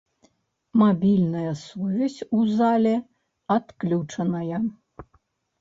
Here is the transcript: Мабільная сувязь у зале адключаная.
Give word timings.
Мабільная 0.81 1.51
сувязь 1.65 2.17
у 2.37 2.47
зале 2.55 2.95
адключаная. 3.57 4.65